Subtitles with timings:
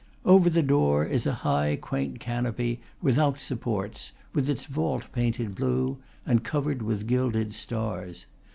[0.25, 5.99] Over the door is a high, quaint canopy, without supports, with its vault painted blue
[6.25, 8.25] and covered with gilded stars.